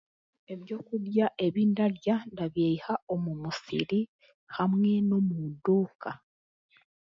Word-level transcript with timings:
Eby'okurya 0.53 1.27
ebindarya 1.45 2.15
ndabyiha 2.31 2.93
omu 3.13 3.31
musiiri 3.41 4.01
hamwe 4.55 4.91
n'omuduuka. 5.07 6.09